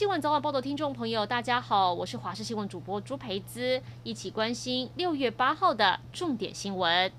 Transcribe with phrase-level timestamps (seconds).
[0.00, 7.12] 新闻早晚报的听众朋友，大家好，我是华视新闻主播朱培姿，一起关心六月八号的重点新闻。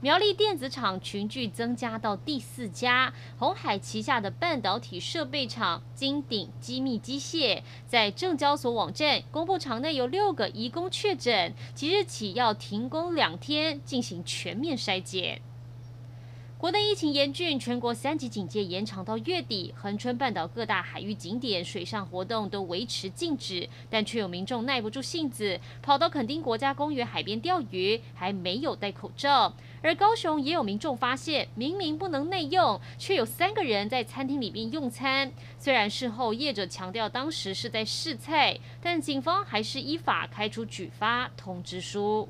[0.00, 15.42] 苗栗电子厂群聚增加到第四家，鸿海旗下的半导体设备厂金鼎精密机械在证交所网站公布，厂内有六个移工确诊，即日起要停工两天，进行全面筛检。
[16.58, 19.72] 国内疫情严峻，全国三级警戒延长到月底。
[19.76, 29.54] 恒春半岛各大海域景点水上活动都维持禁止，但却有民众耐不住性子，跑到垦丁国家公园海边钓鱼，还没有戴口罩。
[29.82, 35.30] 而高雄也有民众发现，明明不能内用，却有三个人在餐厅里面用餐。
[35.60, 42.28] 虽然事后业者强调当时是在试菜，但警方还是依法开出举发通知书。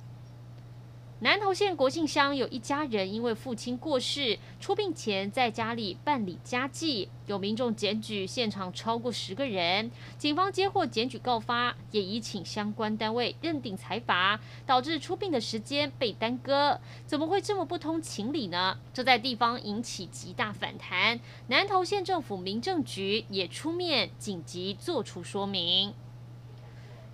[1.20, 16.80] 南投县国姓乡有一家人因为父亲过世，出殡前在家里办理家祭，有民众检举现场超过十个人，警方接获检举告发，也已请相关单位认定裁罚，导致出殡的时间被耽搁。
[17.04, 18.78] 怎么会这么不通情理呢？
[18.94, 25.92] 这在地方引起极大反弹，南投县政府民政局也出面紧急做出说明。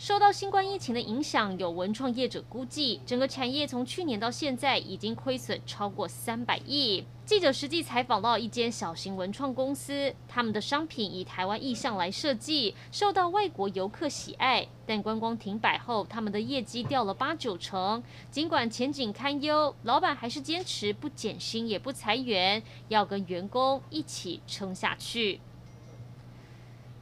[0.05, 7.07] 受到新冠疫情的影响，有文创业者估计，整个产业从去年到现在已经亏损超过三百亿。
[7.25, 14.69] 记者实际采访到一间小型文创公司，他们的商品以台湾意象来设计，受到外国游客喜爱。
[14.85, 18.03] 但观光停摆后，他们的业绩掉了八九成。
[18.31, 25.41] 尽管前景堪忧，老板还是坚持不减薪也不裁员，要跟员工一起撑下去。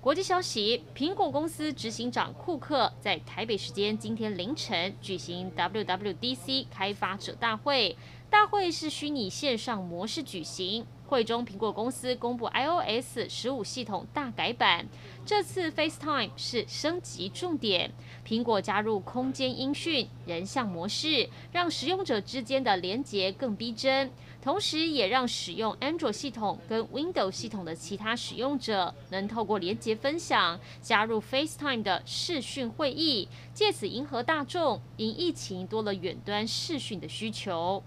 [0.02, 7.96] 国际消息：苹果公司执行长库克在台北时间今天凌晨举行 WWDC 开发者大会，
[8.32, 10.86] 大会是虚拟线上模式举行。
[11.06, 14.88] 会中，苹果公司公布 iOS 十五系统大改版，
[15.26, 17.92] 这次 FaceTime 是升级重点。
[18.26, 24.10] 苹果加入空间音讯、人像模式，让使用者之间的连结更逼真，
[24.40, 37.82] 同时也让使用 Android 系统跟 Windows 系统的其他使用者能透过连结分享，加入 FaceTime 的视讯会议，借此迎合大众因疫情多了远端视讯的需求。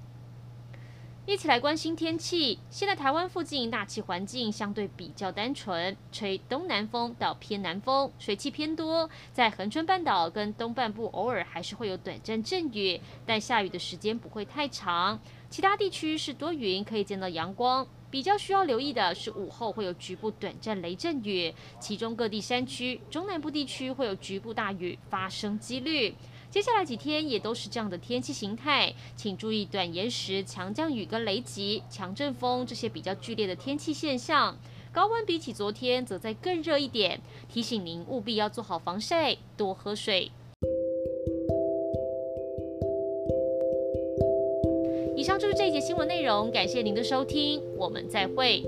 [1.27, 2.59] 一起来关心天气。
[2.69, 9.09] 现在台湾附近大气环境相对比较单纯，吹东南风到偏南风，水汽偏多。
[9.33, 15.19] 在恒春半岛跟东半部偶尔还是会有短暂阵雨，但下雨的时间不会太长。
[15.49, 17.87] 其他地区是多云，可以见到阳光。
[18.11, 26.13] 比较需要留意的是午后会有局部短暂雷阵雨，其中各地山区、中南部地区会有局部大雨发生几率。
[26.55, 34.57] 接下来几天也都是这样的天气形态，请注意短延时强降雨跟雷击、强阵风这些比较剧烈的天气现象。
[34.93, 40.31] 高温比起昨天则再更热一点，提醒您务必要做好防晒，多喝水。
[45.17, 48.65] 以上就是这一节新闻内容，感谢您的收听，我们再会。